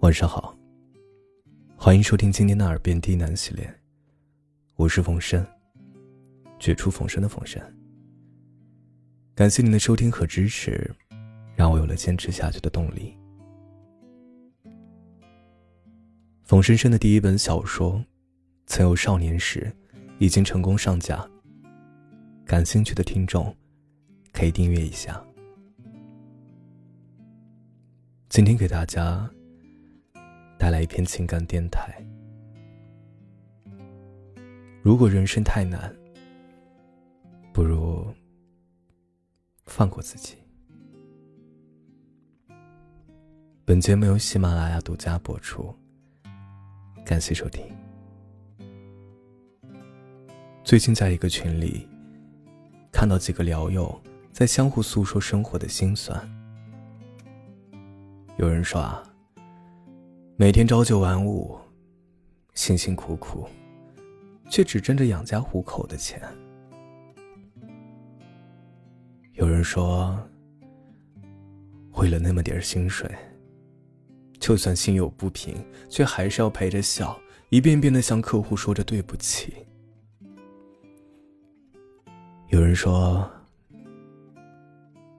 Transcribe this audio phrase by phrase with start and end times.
[0.00, 0.58] 晚上好，
[1.76, 3.70] 欢迎收听今天的耳边低喃系列，
[4.76, 5.46] 我是冯生，
[6.58, 7.60] 绝处逢生的冯生。
[9.34, 10.90] 感谢您的收听和支持，
[11.54, 13.14] 让我有了坚持下去的动力。
[16.44, 17.92] 冯生生的第一本小说
[18.66, 19.70] 《曾有少年时》
[20.18, 21.28] 已经成功上架，
[22.46, 23.54] 感兴趣的听众
[24.32, 25.22] 可以订阅一下。
[28.30, 29.30] 今天给大家。
[30.80, 31.94] 来一篇情感电台。
[34.80, 35.94] 如果人生太难，
[37.52, 38.06] 不如
[39.66, 40.38] 放过自己。
[43.66, 45.74] 本节目由喜马拉雅独家播出，
[47.04, 47.62] 感谢收听。
[50.64, 51.86] 最近在一个群里，
[52.90, 54.00] 看到几个聊友
[54.32, 56.18] 在相互诉说生活的辛酸。
[58.38, 59.04] 有人说啊。
[60.40, 61.54] 每天朝九晚五，
[62.54, 63.46] 辛辛苦苦，
[64.48, 66.18] 却只挣着养家糊口的钱。
[69.34, 70.18] 有人说，
[71.92, 73.06] 为了那么点薪水，
[74.38, 79.52] 就算心有不平，却还是要陪着笑，一遍遍的向客户说着对不起。
[82.48, 83.30] 有人说，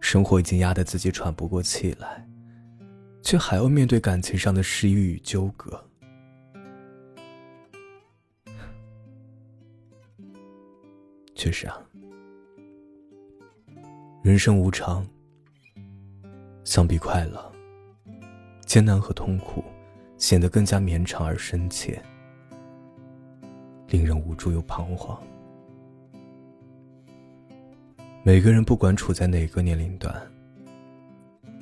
[0.00, 2.28] 生活已经压得自己喘不过气来。
[3.24, 5.82] 却还要面对感情上的失意与纠葛。
[11.34, 11.76] 确实啊，
[14.22, 15.04] 人生无常，
[16.64, 17.52] 相比快乐，
[18.66, 19.64] 艰难和痛苦
[20.18, 22.00] 显得更加绵长而深切，
[23.88, 25.18] 令人无助又彷徨。
[28.22, 30.33] 每个人不管处在哪个年龄段。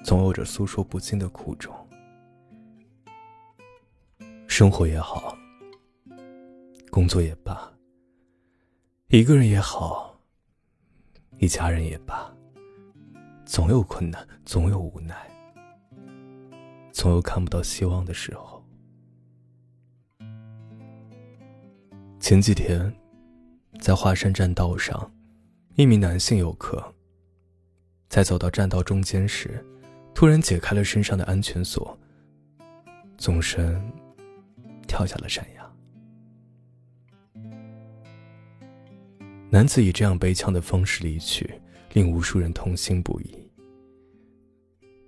[0.03, 1.73] 总有着诉说不尽的苦衷，
[4.49, 5.37] 生活也好，
[6.91, 7.73] 工作也罢，
[9.09, 10.19] 一个人也好，
[11.39, 12.35] 一家人也罢，
[13.45, 15.15] 总有困难，总有无奈，
[16.91, 18.61] 总有看不到希望的时候。
[22.19, 22.93] 前几天，
[23.81, 25.11] 在华山栈道上，
[25.77, 26.93] 一名男性游客
[28.09, 29.65] 在走到栈道中间时。
[30.15, 31.99] 突然解开了身上的安全锁，
[33.19, 33.83] 纵身
[34.87, 35.63] 跳下了山崖。
[39.51, 41.61] 男子以这样悲怆的方式离去，
[41.93, 43.51] 令无数人痛心不已。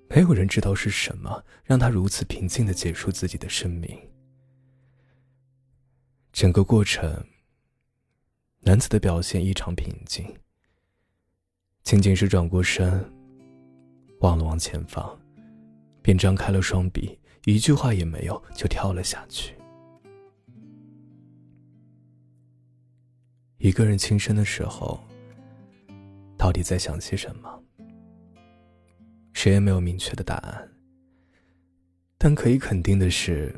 [0.08, 3.98] 没有人知道是什么让他如此平静的结束自己的生命。
[6.32, 7.24] 整个过程，
[8.60, 10.26] 男子的表现异常平静，
[11.82, 13.13] 仅仅是转过身。
[14.24, 15.20] 望了望前方，
[16.00, 19.54] 便张开了双臂，一句话也没有，就跳了下去。
[23.58, 24.98] 一个人轻生的时候，
[26.38, 27.62] 到底在想些什么？
[29.34, 30.70] 谁也没有明确的答案。
[32.16, 33.54] 但可以肯定的是，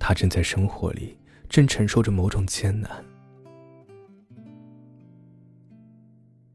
[0.00, 1.16] 他正在生活里，
[1.48, 2.90] 正承受着某种艰难。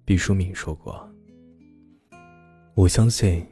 [0.04, 1.10] 毕淑敏说过。
[2.78, 3.44] 我相信，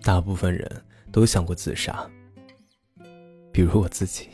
[0.00, 2.08] 大部分人都想过自杀，
[3.50, 4.28] 比如我自己。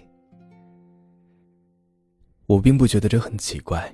[2.45, 3.91] 我并不觉得这很奇怪。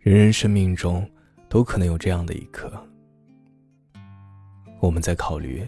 [0.00, 1.08] 人人生命中
[1.48, 2.72] 都可能有这样的一刻，
[4.80, 5.64] 我们在考虑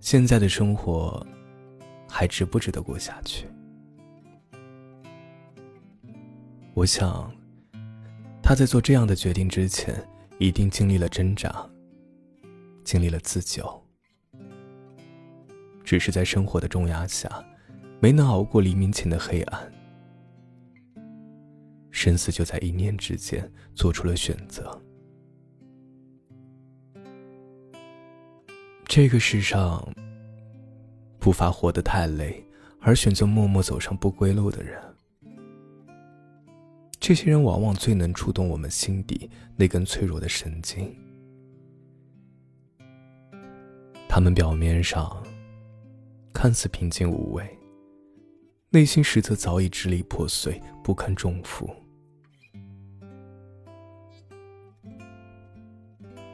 [0.00, 1.24] 现在的生活
[2.08, 3.46] 还值不值得过下去。
[6.72, 7.30] 我想，
[8.42, 9.94] 他在做这样的决定之前，
[10.38, 11.68] 一定经历了挣扎。
[12.84, 13.82] 经历了自救，
[15.84, 17.44] 只是在生活的重压下，
[18.00, 19.72] 没能熬过黎明前的黑暗，
[21.90, 24.80] 生死就在一念之间做出了选择。
[28.84, 29.86] 这个世上，
[31.18, 32.44] 不乏活得太累
[32.80, 34.82] 而选择默默走上不归路的人，
[37.00, 40.94] 这些人往往最能触动我们心底那根脆弱的神经。
[44.14, 45.10] 他们表面上
[46.34, 47.58] 看似平静无畏，
[48.68, 51.74] 内心实则早已支离破碎，不堪重负。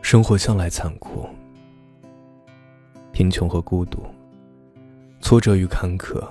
[0.02, 1.28] 生活向来残酷，
[3.12, 4.02] 贫穷和孤独，
[5.20, 6.28] 挫折与坎坷，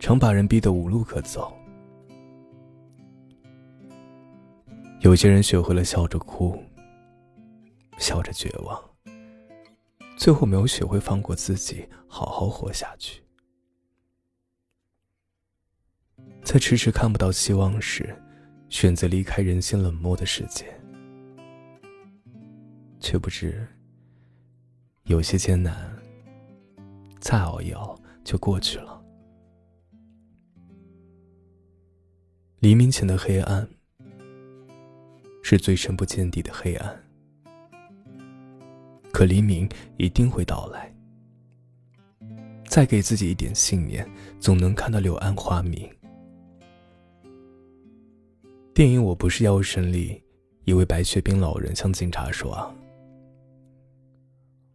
[0.00, 1.56] 常把人逼得无路可走。
[5.02, 6.60] 有些人学会了笑着哭，
[7.96, 8.87] 笑着绝望。
[10.18, 13.22] 最后没有学会放过自己，好好活下去。
[16.42, 18.20] 在迟迟看不到希望时，
[18.68, 20.66] 选择离开人心冷漠的世界，
[22.98, 23.64] 却不知
[25.04, 25.96] 有些艰难，
[27.20, 29.00] 再熬一熬就过去了。
[32.58, 33.68] 黎明前的黑暗，
[35.44, 37.07] 是最深不见底的黑暗。
[39.12, 40.92] 可黎明一定会到来。
[42.66, 44.08] 再给自己一点信念，
[44.38, 45.90] 总能看到柳暗花明。
[48.74, 50.22] 电影《我不是药神》里，
[50.64, 52.72] 一位白血病老人向警察说：“，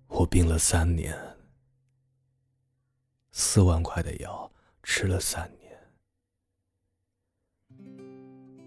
[0.09, 1.15] 我病了三年，
[3.31, 4.51] 四万块的药
[4.81, 5.71] 吃了三年，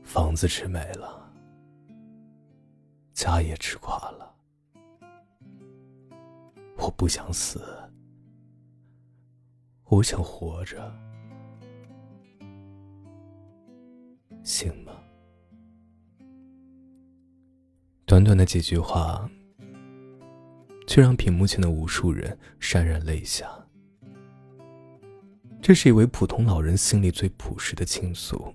[0.05, 1.31] 房子吃没了，
[3.13, 4.35] 家也吃垮了。”
[6.79, 7.61] 我不想死，
[9.85, 10.93] 我想活着，
[14.45, 14.93] 行吗？
[18.05, 19.29] 短短的几句话，
[20.87, 23.49] 却让屏幕前的无数人潸然泪下。
[25.61, 28.55] 这是一位普通老人心里最朴实的倾诉，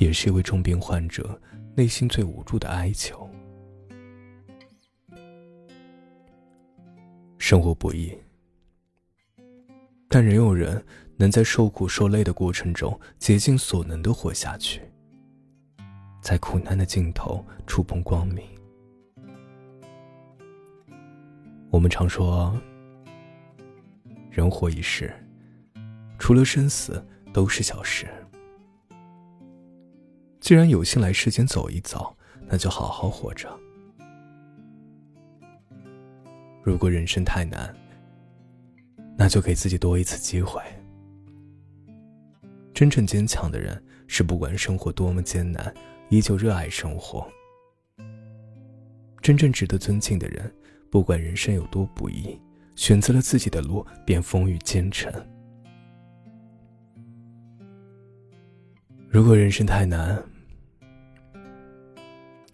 [0.00, 1.40] 也是一位重病患者
[1.76, 3.30] 内心最无助的哀求。
[7.46, 8.10] 生活不易，
[10.08, 10.82] 但仍有人
[11.18, 14.80] 能在受苦受累的过程中竭尽所能的活下去，
[16.22, 18.42] 在苦难的尽头触碰光明。
[21.70, 22.58] 我们常说，
[24.30, 25.12] 人活一世，
[26.18, 28.06] 除了生死都是小事。
[30.40, 33.60] 既然有幸来世间走一遭，那就好好活着。
[36.64, 37.76] 如果人生太难，
[39.18, 40.62] 那就给自己多一次机会。
[42.72, 45.72] 真正坚强的人是不管生活多么艰难，
[46.08, 47.30] 依旧热爱生活。
[49.20, 50.50] 真正值得尊敬的人，
[50.90, 52.40] 不管人生有多不易，
[52.76, 55.12] 选择了自己的路，便风雨兼程。
[59.10, 60.20] 如果人生太难，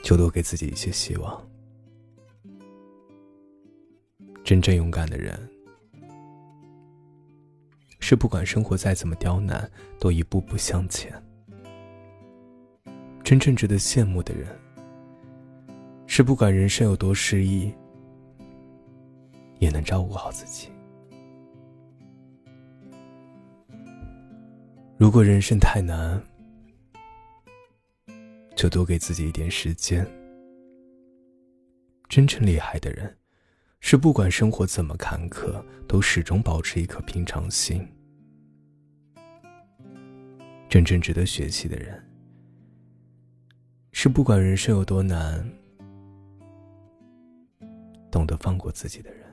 [0.02, 1.49] 就多给自己一些希望。
[4.50, 5.38] 真正勇敢的人，
[8.00, 9.70] 是不管生活再怎么刁难，
[10.00, 11.12] 都一步步向前。
[13.22, 14.48] 真正值得羡慕的人，
[16.08, 17.72] 是不管人生有多失意，
[19.60, 20.68] 也能照顾好自己。
[24.98, 26.20] 如果人生太难，
[28.56, 30.04] 就多给自己一点时间。
[32.08, 33.16] 真正厉害的人。
[33.80, 37.86] 是不管生活怎么坎坷，都始终保持一颗平常心。
[40.68, 42.00] 真正值得学习的人，
[43.92, 45.44] 是不管人生有多难，
[48.10, 49.29] 懂得放过自己的人。